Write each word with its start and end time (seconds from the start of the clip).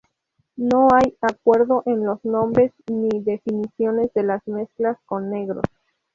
No 0.55 0.87
hay 0.95 1.15
acuerdo 1.21 1.83
en 1.85 2.03
los 2.03 2.25
nombres, 2.25 2.71
ni 2.91 3.19
definiciones, 3.21 4.11
de 4.15 4.23
las 4.23 4.41
mezclas 4.47 4.97
con 5.05 5.29
negros. 5.29 5.61